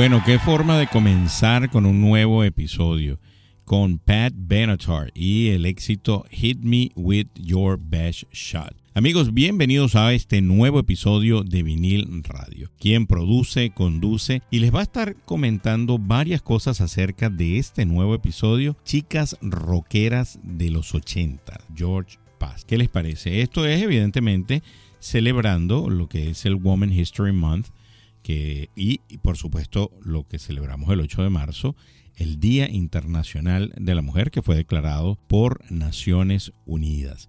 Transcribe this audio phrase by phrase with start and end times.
[0.00, 3.20] Bueno, qué forma de comenzar con un nuevo episodio
[3.66, 8.74] con Pat Benatar y el éxito Hit Me With Your Best Shot.
[8.94, 14.80] Amigos, bienvenidos a este nuevo episodio de Vinil Radio, quien produce, conduce y les va
[14.80, 21.60] a estar comentando varias cosas acerca de este nuevo episodio, Chicas Rockeras de los 80,
[21.76, 22.64] George Paz.
[22.64, 23.42] ¿Qué les parece?
[23.42, 24.62] Esto es evidentemente
[24.98, 27.66] celebrando lo que es el Woman History Month,
[28.26, 31.74] y, por supuesto lo que celebramos el 8 de marzo,
[32.16, 37.28] el Día Internacional de la Mujer, que fue declarado por Naciones Unidas.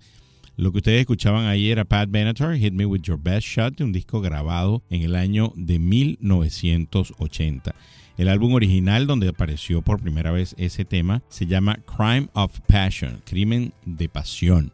[0.57, 3.83] Lo que ustedes escuchaban ahí era Pat Benatar, Hit Me With Your Best Shot, de
[3.83, 7.73] un disco grabado en el año de 1980.
[8.17, 13.21] El álbum original donde apareció por primera vez ese tema se llama Crime of Passion,
[13.25, 14.73] Crimen de Pasión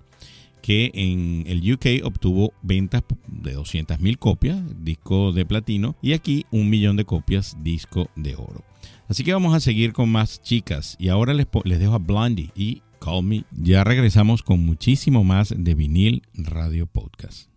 [0.68, 6.70] que en el UK obtuvo ventas de 200.000 copias, disco de platino, y aquí un
[6.70, 8.66] millón de copias, disco de oro.
[9.08, 12.52] Así que vamos a seguir con más chicas y ahora les, les dejo a Blondie
[12.54, 13.46] y Call Me.
[13.54, 17.50] Ya regresamos con muchísimo más de vinil Radio Podcast.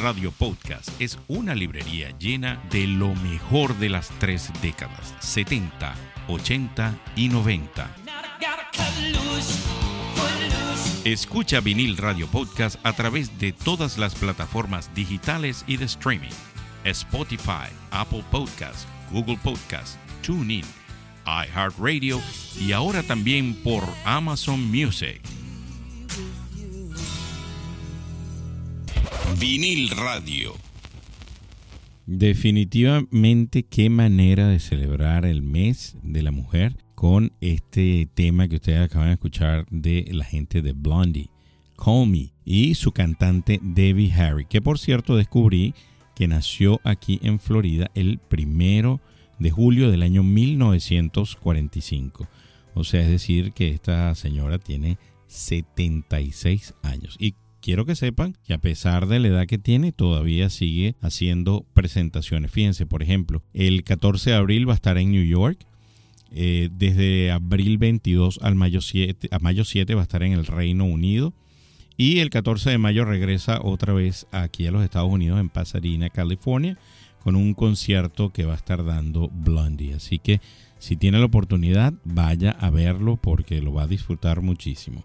[0.00, 5.94] Radio Podcast es una librería llena de lo mejor de las tres décadas, 70,
[6.26, 7.96] 80 y 90.
[11.04, 16.30] Escucha Vinil Radio Podcast a través de todas las plataformas digitales y de streaming.
[16.84, 20.64] Spotify, Apple Podcast, Google Podcast, TuneIn,
[21.26, 22.20] iHeartRadio
[22.58, 25.20] y ahora también por Amazon Music.
[29.38, 30.54] Vinil Radio.
[32.06, 38.80] Definitivamente qué manera de celebrar el mes de la mujer con este tema que ustedes
[38.80, 41.30] acaban de escuchar de la gente de Blondie,
[41.76, 45.74] Call Me, y su cantante Debbie Harry, que por cierto descubrí
[46.14, 49.00] que nació aquí en Florida el primero
[49.38, 52.28] de julio del año 1945.
[52.74, 54.98] O sea, es decir, que esta señora tiene
[55.28, 57.16] 76 años.
[57.18, 61.64] Y quiero que sepan que a pesar de la edad que tiene, todavía sigue haciendo
[61.74, 62.50] presentaciones.
[62.50, 65.66] Fíjense, por ejemplo, el 14 de abril va a estar en New York.
[66.32, 70.46] Eh, desde abril 22 al mayo 7, a mayo 7 va a estar en el
[70.46, 71.34] Reino Unido.
[71.96, 76.08] Y el 14 de mayo regresa otra vez aquí a los Estados Unidos, en Pasadena,
[76.08, 76.78] California,
[77.22, 79.94] con un concierto que va a estar dando Blondie.
[79.94, 80.40] Así que
[80.78, 85.04] Si tiene la oportunidad, vaya a verlo porque lo va a disfrutar muchísimo.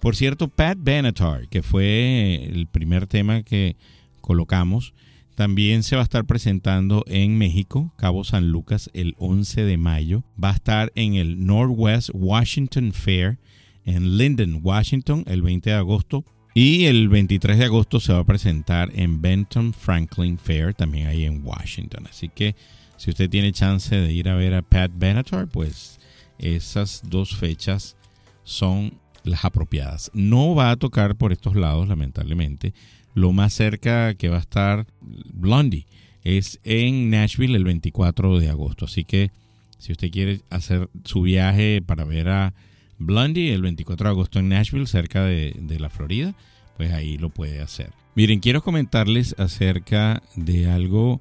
[0.00, 3.76] Por cierto, Pat Benatar, que fue el primer tema que
[4.20, 4.94] colocamos,
[5.36, 10.24] también se va a estar presentando en México, Cabo San Lucas, el 11 de mayo.
[10.42, 13.38] Va a estar en el Northwest Washington Fair
[13.84, 16.24] en Linden, Washington, el 20 de agosto.
[16.54, 21.24] Y el 23 de agosto se va a presentar en Benton Franklin Fair, también ahí
[21.24, 22.06] en Washington.
[22.08, 22.56] Así que
[22.96, 26.00] si usted tiene chance de ir a ver a Pat Benatar, pues
[26.38, 27.96] esas dos fechas
[28.42, 28.94] son
[29.26, 30.10] las apropiadas.
[30.14, 32.74] No va a tocar por estos lados, lamentablemente.
[33.14, 35.86] Lo más cerca que va a estar Blondie
[36.22, 38.86] es en Nashville el 24 de agosto.
[38.86, 39.30] Así que
[39.78, 42.54] si usted quiere hacer su viaje para ver a
[42.98, 46.34] Blondie el 24 de agosto en Nashville, cerca de, de la Florida,
[46.76, 47.90] pues ahí lo puede hacer.
[48.14, 51.20] Miren, quiero comentarles acerca de algo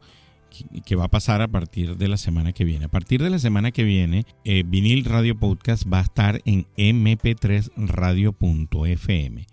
[0.86, 2.86] que va a pasar a partir de la semana que viene.
[2.86, 6.66] A partir de la semana que viene, eh, Vinil Radio Podcast va a estar en
[6.76, 9.46] mp3radio.fm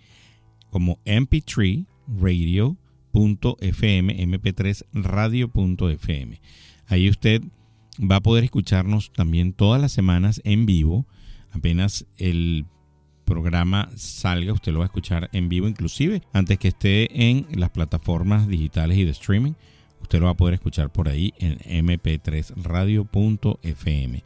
[0.73, 6.41] como mp3 radio.fm, mp3 radio.fm.
[6.87, 7.43] Ahí usted
[8.01, 11.07] va a poder escucharnos también todas las semanas en vivo.
[11.51, 12.65] Apenas el
[13.27, 17.71] programa salga, usted lo va a escuchar en vivo, inclusive antes que esté en las
[17.71, 19.53] plataformas digitales y de streaming.
[20.03, 24.23] Usted lo va a poder escuchar por ahí en mp3radio.fm.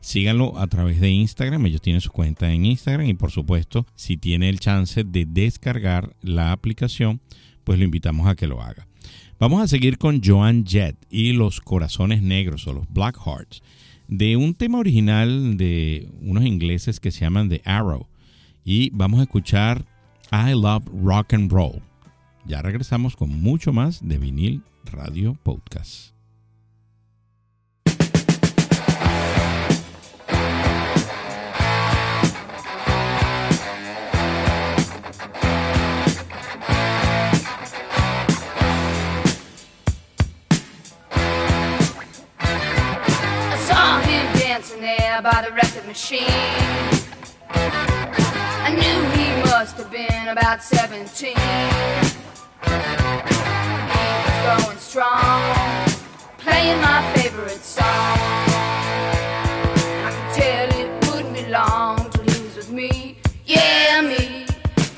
[0.00, 4.16] Síganlo a través de Instagram, ellos tienen su cuenta en Instagram y por supuesto, si
[4.16, 7.20] tiene el chance de descargar la aplicación,
[7.64, 8.86] pues lo invitamos a que lo haga.
[9.40, 13.62] Vamos a seguir con Joan Jett y los corazones negros o los Black Hearts,
[14.06, 18.06] de un tema original de unos ingleses que se llaman The Arrow.
[18.64, 19.84] Y vamos a escuchar
[20.32, 21.82] I Love Rock and Roll.
[22.46, 26.10] Ya regresamos con mucho más de vinil Radio Podcast.
[42.40, 46.24] I saw him dancing there by the record machine.
[47.50, 51.34] I knew he must have been about 17.
[54.48, 55.42] Going strong,
[56.38, 57.84] playing my favorite song.
[60.06, 64.46] I could tell it wouldn't be long till he was with me, yeah, me.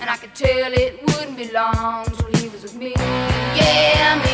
[0.01, 2.93] And I could tell it wouldn't be long till he was with me,
[3.57, 4.30] yeah, me.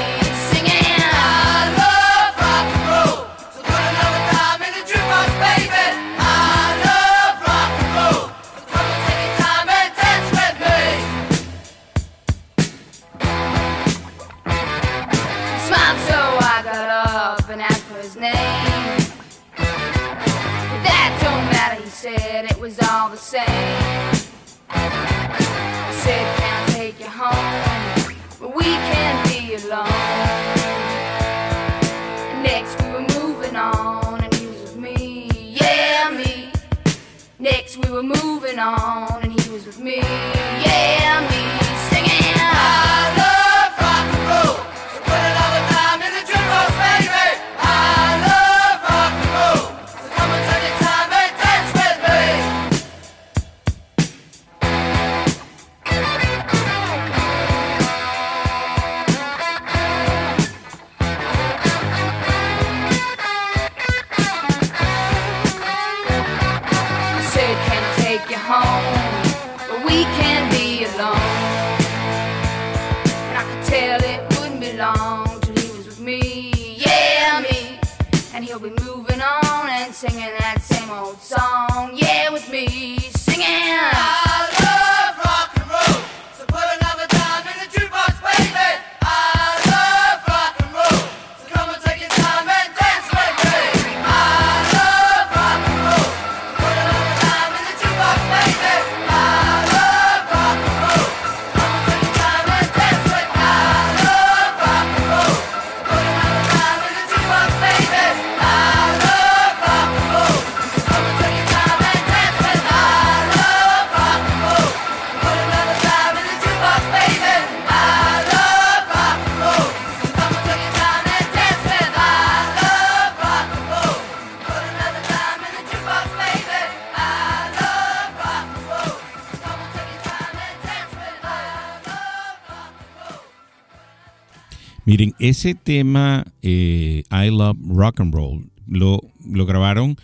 [135.28, 139.96] Ese tema eh, I Love Rock and Roll lo, grabaron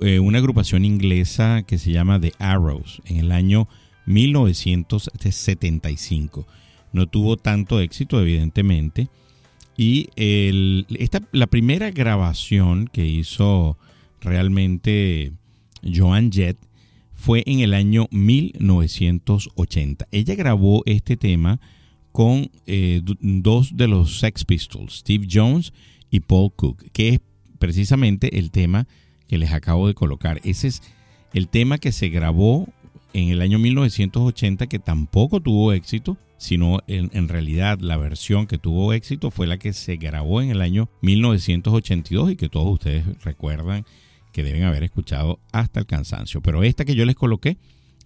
[0.00, 3.68] eh, una agrupación inglesa que se llama The Arrows en el año
[4.06, 6.46] 1975.
[6.92, 9.08] No tuvo tanto éxito, evidentemente.
[9.76, 13.76] Y esta, la primera grabación que hizo
[14.20, 15.32] realmente
[15.82, 16.56] Joan Jett
[17.12, 20.08] fue en el año 1980.
[20.10, 21.60] Ella grabó este tema
[22.16, 25.74] con eh, dos de los Sex Pistols, Steve Jones
[26.10, 27.20] y Paul Cook, que es
[27.58, 28.88] precisamente el tema
[29.28, 30.40] que les acabo de colocar.
[30.42, 30.82] Ese es
[31.34, 32.68] el tema que se grabó
[33.12, 38.94] en el año 1980 que tampoco tuvo éxito, sino en, realidad la versión que tuvo
[38.94, 43.84] éxito fue la que se grabó en el año 1982 y que todos ustedes recuerdan
[44.32, 46.40] que deben haber escuchado hasta el cansancio.
[46.40, 47.58] Pero esta que yo les coloqué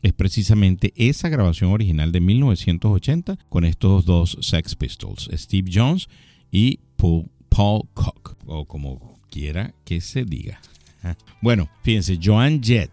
[0.03, 6.09] es precisamente esa grabación original de 1980 con estos dos Sex Pistols, Steve Jones
[6.51, 10.61] y Paul, Paul Cook, o como quiera que se diga.
[11.41, 12.91] Bueno, fíjense, Joan Jett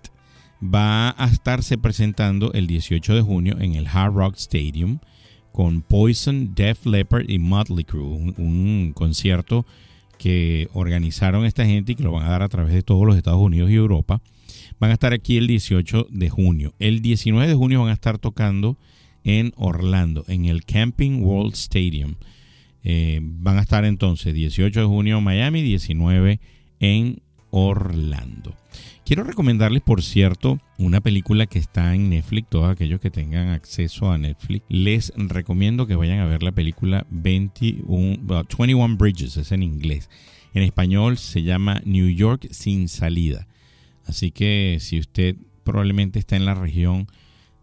[0.64, 5.00] va a estarse presentando el 18 de junio en el Hard Rock Stadium
[5.52, 9.66] con Poison, Def Leppard y Motley Crue, un, concierto
[10.18, 13.18] que organizaron esta gente y que lo van a dar a través de todos los
[13.18, 14.22] Estados Unidos y Europa.
[14.80, 16.74] Van a estar aquí el 18 de junio.
[16.80, 18.78] El 19 de junio van a estar tocando
[19.24, 22.16] en Orlando, en el Camping World Stadium.
[22.84, 26.40] Eh, van a estar entonces 18 de junio en Miami, 19
[26.80, 28.56] en Orlando.
[29.06, 32.50] Quiero recomendarles, por cierto, una película que está en Netflix.
[32.50, 37.06] Todos aquellos que tengan acceso a Netflix, les recomiendo que vayan a ver la película
[37.10, 40.10] 21, 21 Bridges, es en inglés.
[40.54, 43.48] En español se llama New York sin salida.
[44.08, 47.08] Así que si usted probablemente está en la región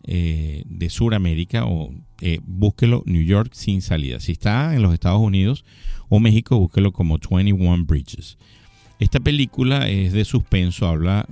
[0.07, 4.20] eh, de Sudamérica o eh, búsquelo New York sin salida.
[4.20, 5.64] Si está en los Estados Unidos
[6.11, 8.37] o México, búsquelo como 21 Bridges.
[8.98, 11.26] Esta película es de suspenso, habla,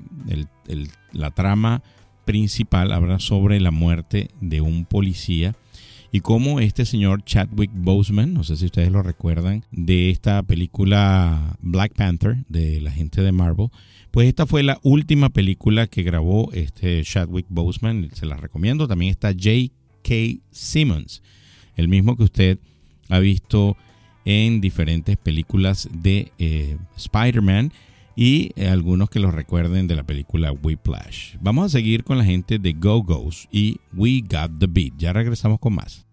[1.12, 1.82] la trama
[2.24, 5.54] principal habla sobre la muerte de un policía
[6.10, 11.56] y cómo este señor Chadwick Boseman, no sé si ustedes lo recuerdan, de esta película
[11.60, 13.68] Black Panther de la gente de Marvel,
[14.12, 18.86] pues esta fue la última película que grabó este Chadwick Boseman, se la recomiendo.
[18.86, 20.14] También está J.K.
[20.50, 21.22] Simmons,
[21.76, 22.58] el mismo que usted
[23.08, 23.76] ha visto
[24.26, 27.72] en diferentes películas de eh, Spider-Man
[28.14, 31.36] y eh, algunos que los recuerden de la película Whiplash.
[31.40, 34.92] Vamos a seguir con la gente de Go Go's y We Got the Beat.
[34.98, 36.06] Ya regresamos con más.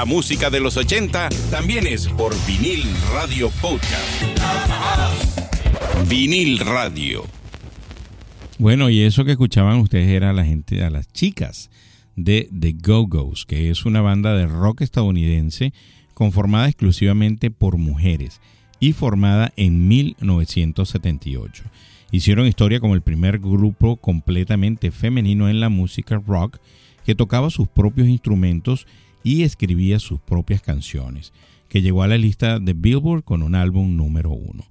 [0.00, 4.22] La música de los 80 también es por vinil radio podcast.
[6.08, 7.26] Vinil radio.
[8.58, 11.68] Bueno, y eso que escuchaban ustedes era la gente, a las chicas
[12.16, 15.74] de The Go-Go's, que es una banda de rock estadounidense
[16.14, 18.40] conformada exclusivamente por mujeres
[18.78, 21.64] y formada en 1978.
[22.10, 26.56] Hicieron historia como el primer grupo completamente femenino en la música rock
[27.04, 28.86] que tocaba sus propios instrumentos
[29.22, 31.32] y escribía sus propias canciones,
[31.68, 34.64] que llegó a la lista de Billboard con un álbum número uno.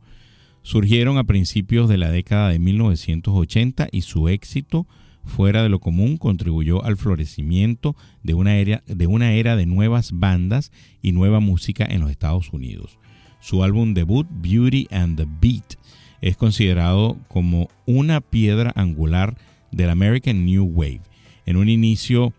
[0.62, 4.88] Surgieron a principios de la década de 1980 y su éxito
[5.26, 11.40] fuera de lo común contribuyó al florecimiento de una era de, nuevas bandas y nueva
[11.40, 12.98] música en los Estados Unidos.
[13.40, 15.76] Su álbum debut, Beauty and the Beat,
[16.22, 19.38] es considerado como una piedra angular
[19.72, 21.02] del American New Wave.
[21.46, 22.34] En un inicio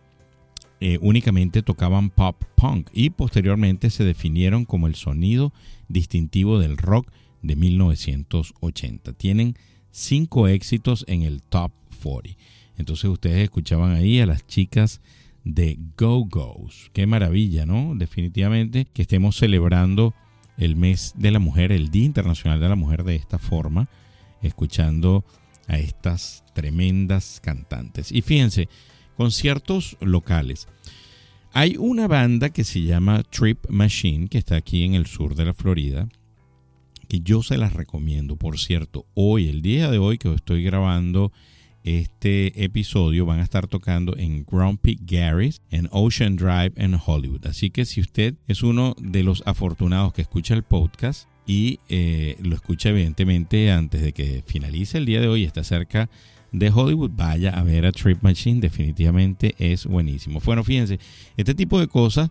[0.80, 5.52] eh, únicamente tocaban pop punk y posteriormente se definieron como el sonido
[5.88, 7.10] distintivo del rock
[7.42, 9.12] de 1980.
[9.12, 9.56] Tienen
[9.90, 12.38] cinco éxitos en el top 40.
[12.78, 15.00] Entonces ustedes escuchaban ahí a las chicas
[15.44, 16.90] de Go Go's.
[16.92, 17.94] Qué maravilla, ¿no?
[17.94, 20.14] Definitivamente que estemos celebrando
[20.56, 23.88] el mes de la mujer, el Día Internacional de la Mujer de esta forma,
[24.42, 25.24] escuchando
[25.66, 28.12] a estas tremendas cantantes.
[28.12, 28.68] Y fíjense,
[29.20, 30.66] conciertos locales.
[31.52, 35.44] Hay una banda que se llama Trip Machine, que está aquí en el sur de
[35.44, 36.08] la Florida,
[37.06, 38.36] que yo se las recomiendo.
[38.36, 41.32] Por cierto, hoy, el día de hoy que estoy grabando
[41.84, 47.46] este episodio van a estar tocando en Grumpy Gary's, en Ocean Drive, en Hollywood.
[47.46, 52.38] Así que si usted es uno de los afortunados que escucha el podcast y eh,
[52.42, 56.08] lo escucha evidentemente antes de que finalice el día de hoy, está cerca
[56.52, 60.40] de Hollywood, vaya a ver a Trip Machine, definitivamente es buenísimo.
[60.44, 60.98] Bueno, fíjense,
[61.36, 62.30] este tipo de cosas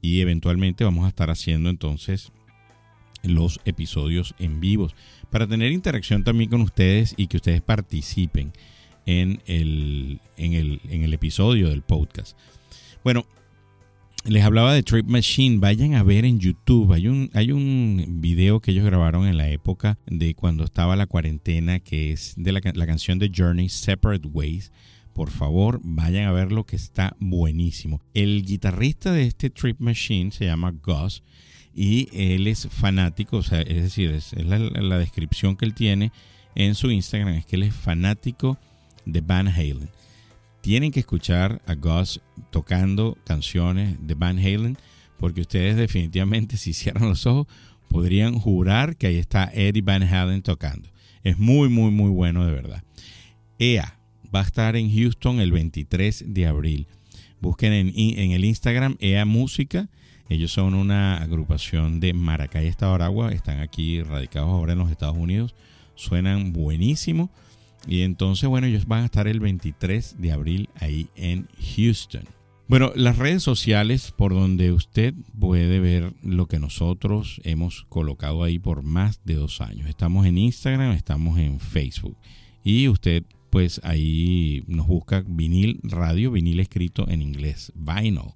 [0.03, 2.33] y eventualmente vamos a estar haciendo entonces
[3.23, 4.95] los episodios en vivos
[5.31, 8.53] para tener interacción también con ustedes y que ustedes participen
[9.07, 12.37] en el, en el, en el episodio del podcast.
[13.03, 13.27] Bueno,
[14.25, 18.61] les hablaba de Trip Machine, vayan a ver en YouTube, hay un, hay un video
[18.61, 22.61] que ellos grabaron en la época de cuando estaba la cuarentena, que es de la,
[22.75, 24.73] la canción de Journey, Separate Ways.
[25.15, 28.01] Por favor, vayan a verlo que está buenísimo.
[28.15, 31.23] El guitarrista de este Trip Machine se llama Gus
[31.75, 36.13] y él es fanático, o sea, es decir, es, la, la descripción que él tiene
[36.55, 38.59] en su Instagram, es que él es fanático
[39.13, 39.91] de Van Halen
[40.61, 42.21] tienen que escuchar a Gus
[42.51, 44.77] tocando canciones de Van Halen,
[45.19, 47.47] porque ustedes definitivamente si cierran los ojos
[47.89, 50.89] podrían jurar que ahí está Eddie Van Halen tocando.
[51.23, 52.83] Es muy, muy, muy bueno de verdad.
[53.59, 53.99] EA
[54.35, 56.87] va a estar en Houston el 23 de abril.
[57.41, 59.89] Busquen en, en el Instagram EA Música.
[60.29, 63.33] Ellos son una agrupación de Maracay, Estado Aragua.
[63.33, 65.55] Están aquí radicados ahora en los Estados Unidos.
[65.97, 67.31] Suenan buenísimo.
[67.87, 72.25] Y entonces, bueno, ellos van a estar el 23 de abril ahí en Houston.
[72.69, 78.61] Bueno, las redes sociales por donde usted puede ver lo que nosotros hemos colocado ahí
[78.61, 79.89] por más de dos años.
[79.89, 82.17] Estamos en Instagram, estamos en Facebook.
[82.63, 88.35] Y usted pues ahí nos busca vinil radio, vinil escrito en inglés, vinyl.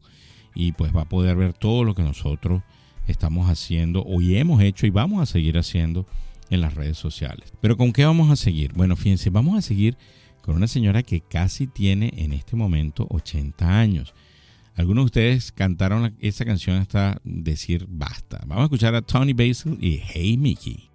[0.55, 2.63] Y pues va a poder ver todo lo que nosotros
[3.07, 6.07] estamos haciendo, hoy hemos hecho y vamos a seguir haciendo
[6.51, 7.53] en las redes sociales.
[7.61, 8.73] Pero ¿con qué vamos a seguir?
[8.75, 9.97] Bueno, fíjense, vamos a seguir
[10.43, 14.15] con una señora que casi tiene en este momento 80 años.
[14.77, 18.41] Algunos de ustedes cantaron esa canción hasta decir basta.
[18.47, 20.94] Vamos a escuchar a Tony Basil y Hey Mickey.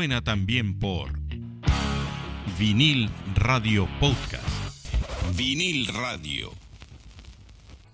[0.00, 1.12] También por
[2.58, 4.42] Vinil Radio Podcast.
[5.36, 6.50] Vinil Radio.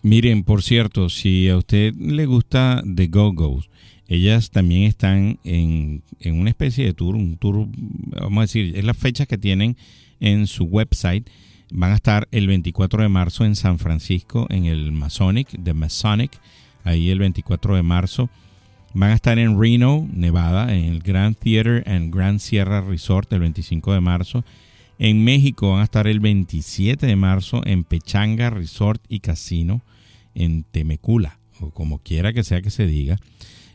[0.02, 3.68] Miren, por cierto, si a usted le gusta The Go-Go's,
[4.06, 7.66] ellas también están en, en una especie de tour, un tour,
[8.20, 9.76] vamos a decir, es las fechas que tienen
[10.20, 11.28] en su website.
[11.72, 16.38] Van a estar el 24 de marzo en San Francisco, en el Masonic, The Masonic,
[16.84, 18.30] ahí el 24 de marzo.
[18.94, 23.40] Van a estar en Reno, Nevada, en el Grand Theater and Grand Sierra Resort el
[23.40, 24.44] 25 de marzo.
[24.98, 29.82] En México van a estar el 27 de marzo en Pechanga Resort y Casino
[30.34, 33.18] en Temecula, o como quiera que sea que se diga.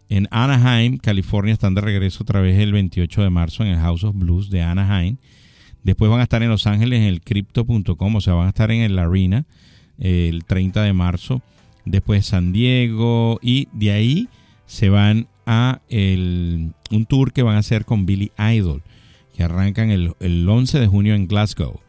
[0.10, 4.04] En Anaheim, California, están de regreso otra vez el 28 de marzo en el House
[4.04, 5.17] of Blues de Anaheim.
[5.84, 8.71] Después van a estar en Los Ángeles en el Crypto.com, o sea, van a estar
[8.71, 9.45] en el Arena
[10.00, 11.41] el 30 de marzo.
[11.86, 14.30] Después San Diego y de ahí
[14.71, 18.81] se van a un tour que van a hacer con Billy Idol,
[19.34, 21.81] que arrancan el, el 11 de junio en Glasgow.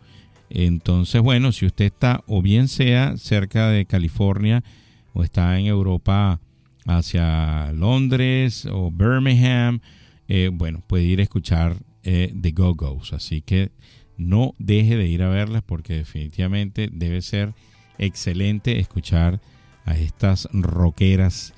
[0.50, 4.64] Entonces, bueno, si usted está o bien sea cerca de California
[5.12, 6.40] o está en Europa
[6.84, 9.78] hacia Londres o Birmingham,
[10.26, 13.12] eh, bueno, puede ir a escuchar eh, The Go-Go's.
[13.12, 13.70] Así que
[14.16, 17.54] no deje de ir a verlas porque definitivamente debe ser
[17.98, 19.40] excelente escuchar
[19.84, 21.54] a estas rockeras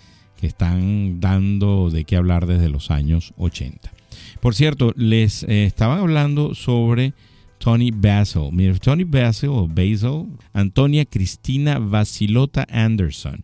[0.47, 3.93] están dando de qué hablar desde los años 80.
[4.41, 7.15] Por cierto, les eh, estaba hablando sobre
[7.59, 8.51] Tony Basil.
[8.53, 13.43] Mire, Tony Basil o Basil, Antonia Cristina Vasilota Anderson.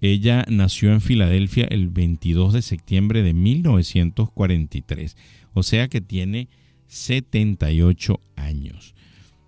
[0.00, 5.16] Ella nació en Filadelfia el 22 de septiembre de 1943.
[5.52, 6.48] O sea que tiene
[6.86, 8.94] 78 años.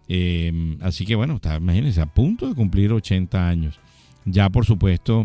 [0.09, 3.81] Eh, así que bueno, está, imagínense, a punto de cumplir 80 años.
[4.25, 5.25] Ya por supuesto,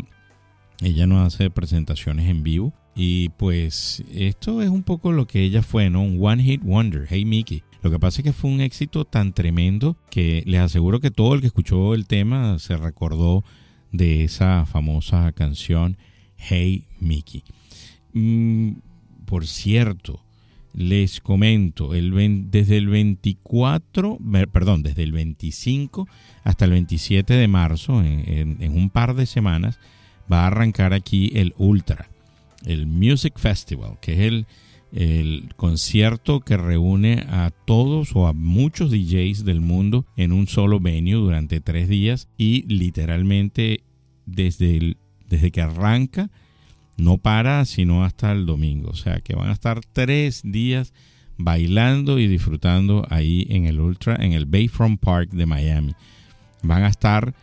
[0.81, 2.73] ella no hace presentaciones en vivo.
[2.95, 6.01] Y pues esto es un poco lo que ella fue, ¿no?
[6.01, 7.61] Un One Hit Wonder, Hey Mickey.
[7.83, 11.35] Lo que pasa es que fue un éxito tan tremendo que les aseguro que todo
[11.35, 13.43] el que escuchó el tema se recordó
[13.91, 15.97] de esa famosa canción
[16.37, 17.43] Hey Mickey.
[18.13, 18.71] Mm,
[19.25, 20.23] por cierto,
[20.73, 26.07] les comento, el, desde el 24, me- perdón, desde el 25
[26.43, 29.79] hasta el 27 de marzo, en un par de semanas,
[30.31, 32.09] va a arrancar aquí el Ultra,
[32.65, 34.45] el Music Festival, que es el,
[34.91, 40.79] el concierto que reúne a todos o a muchos DJs del mundo en un solo
[40.79, 43.83] venue durante tres días y literalmente
[44.25, 46.29] desde, desde que arranca
[46.97, 48.89] no para sino hasta el domingo.
[48.89, 50.93] O sea que van a estar tres días
[51.37, 55.93] bailando y disfrutando ahí en el Ultra, en el Bayfront Park de Miami.
[56.63, 57.33] Van a estar,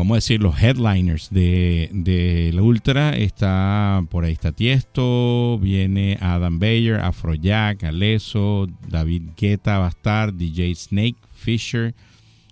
[0.00, 3.10] vamos a decir, los headliners de, de la Ultra.
[3.14, 11.18] Está por ahí está Tiesto, viene Adam Bayer, Afrojack, Aleso, David Guetta estar, DJ Snake,
[11.34, 11.94] Fisher.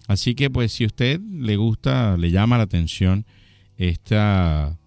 [0.09, 3.25] Así que pues si a usted le gusta, le llama la atención
[3.79, 4.79] esta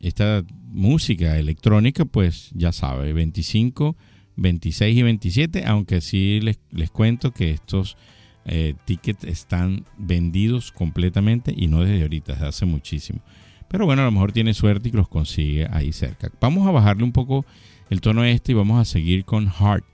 [0.00, 3.96] esta música electrónica, pues ya sabe, 25,
[4.36, 7.98] 26 y 27, aunque sí les, les cuento que estos
[8.44, 13.20] eh, tickets están vendidos completamente y no desde ahorita, desde hace muchísimo.
[13.68, 16.30] Pero bueno, a lo mejor tiene suerte y los consigue ahí cerca.
[16.40, 17.44] Vamos a bajarle un poco
[17.90, 19.84] el tono a este y vamos a seguir con Heart.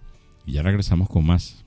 [0.46, 1.63] Y ya regresamos con más.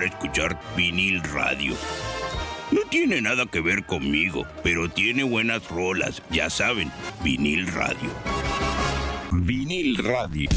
[0.00, 1.74] Quiero invitar a escuchar vinil radio.
[2.72, 6.90] No tiene nada que ver conmigo, pero tiene buenas rolas, ya saben,
[7.24, 8.10] vinil radio.
[9.32, 10.48] Vinil radio.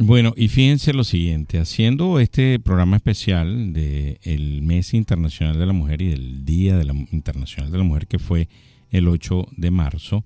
[0.00, 6.02] Bueno, y fíjense lo siguiente, haciendo este programa especial del Mes Internacional de la Mujer
[6.02, 8.48] y del Día de la Internacional de la Mujer que fue
[8.90, 10.24] el 8 de marzo,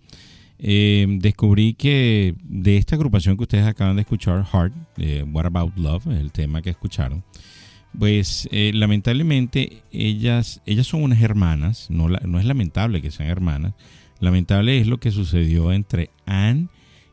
[0.64, 5.76] eh, descubrí que de esta agrupación que ustedes acaban de escuchar, Heart, eh, What About
[5.76, 7.24] Love, el tema que escucharon,
[7.98, 13.74] pues eh, lamentablemente ellas, ellas son unas hermanas, no, no es lamentable que sean hermanas,
[14.20, 16.68] lamentable es lo que sucedió entre Anne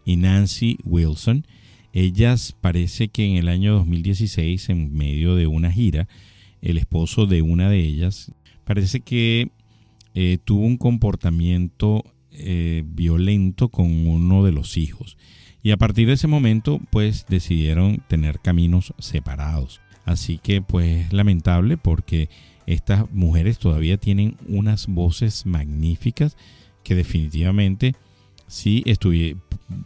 [0.06, 1.48] y Nancy Wilson,
[1.92, 6.08] ellas parece que en el año 2016, en medio de una gira,
[6.62, 8.32] el esposo de una de ellas
[8.64, 9.50] parece que
[10.14, 15.18] eh, tuvo un comportamiento eh, violento con uno de los hijos.
[15.62, 19.82] Y a partir de ese momento, pues decidieron tener caminos separados.
[20.06, 22.30] Así que, pues, lamentable porque
[22.66, 26.38] estas mujeres todavía tienen unas voces magníficas
[26.84, 27.96] que definitivamente
[28.48, 28.84] si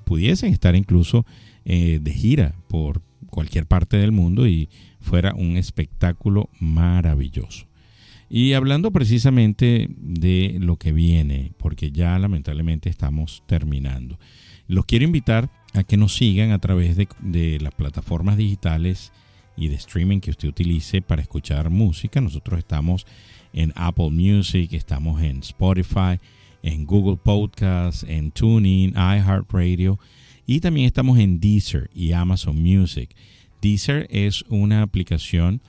[0.05, 1.25] pudiesen estar incluso
[1.65, 4.69] eh, de gira por cualquier parte del mundo y
[5.01, 7.67] fuera un espectáculo maravilloso.
[8.35, 14.17] Y hablando precisamente de lo que viene, porque ya lamentablemente estamos terminando,
[14.65, 19.11] los quiero invitar a que nos sigan a través de, las plataformas digitales
[19.55, 22.21] y de streaming que usted utilice para escuchar música.
[22.21, 23.05] Nosotros estamos
[23.53, 26.17] en Apple Music, estamos en Spotify,
[26.63, 29.99] en Google Podcasts, en TuneIn, iHeartRadio
[30.47, 33.15] y también estamos en Deezer y Amazon Music.
[33.61, 35.61] Deezer es una aplicación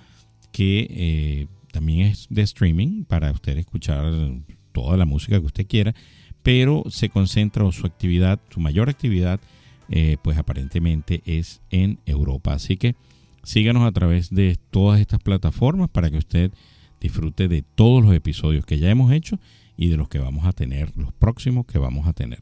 [0.50, 4.04] que eh, también es de streaming para usted escuchar
[4.70, 5.92] toda la música que usted quiera,
[6.44, 9.40] pero se concentra o su actividad, su mayor actividad,
[9.88, 12.52] eh, pues aparentemente es en Europa.
[12.52, 12.94] Así que
[13.42, 16.52] síganos a través de todas estas plataformas para que usted
[17.00, 19.40] disfrute de todos los episodios que ya hemos hecho
[19.76, 22.38] y de los que vamos a tener, los próximos que vamos a tener.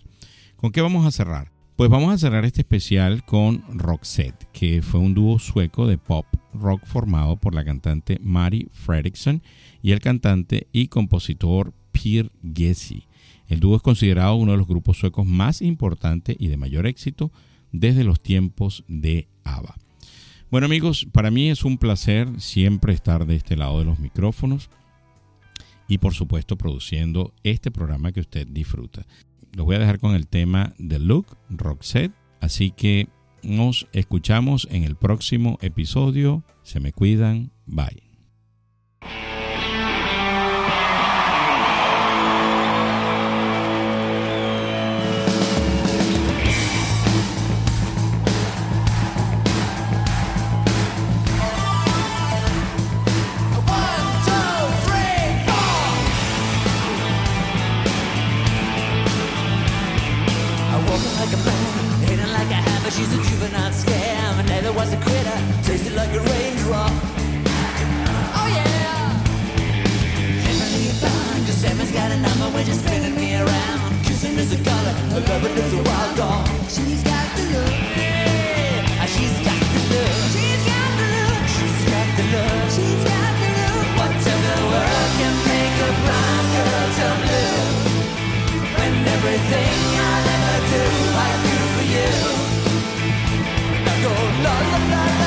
[0.57, 1.51] ¿Con qué vamos a cerrar?
[1.83, 6.27] Pues vamos a cerrar este especial con Roxette, que fue un dúo sueco de pop
[6.55, 9.43] rock formado por la cantante Mari Fredriksson
[9.83, 13.09] y el cantante y compositor Pierre Gessi.
[13.49, 17.33] El dúo es considerado uno de los grupos suecos más importantes y de mayor éxito
[17.73, 19.75] desde los tiempos de ABBA.
[20.53, 24.71] Bueno amigos, para mí es un placer siempre estar de este lado de los micrófonos
[25.89, 29.05] y por supuesto produciendo este programa que usted disfruta
[29.53, 32.13] los voy a dejar con el tema de Look, Roxette.
[32.41, 33.09] Así que
[33.43, 36.45] nos escuchamos en el próximo episodio.
[36.63, 37.53] Se me cuidan.
[37.67, 38.12] Bye.
[72.63, 74.05] when just spinning me around.
[74.05, 74.95] Kissing is a color,
[75.29, 76.49] loving is a wild card.
[76.69, 77.75] She's got the look.
[77.97, 79.07] Yeah.
[79.07, 80.15] She's got the look.
[80.35, 81.43] She's got the look.
[81.55, 82.65] She's got the look.
[82.77, 83.87] She's got the look.
[83.99, 87.63] What in the world can make a blind girl turn blue?
[88.79, 89.77] When everything
[90.09, 90.85] I'll ever do,
[91.27, 92.11] I do for you.
[93.91, 94.13] I go
[94.45, 95.22] la la la.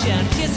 [0.00, 0.47] ocean.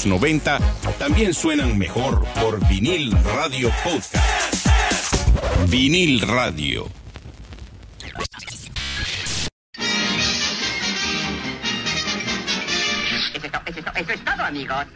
[0.00, 0.58] los 90
[0.98, 4.16] también suenan mejor por Vinil Radio Podcast.
[5.68, 6.88] Vinil Radio.
[13.34, 14.86] Eso es, todo, eso es todo, amigos.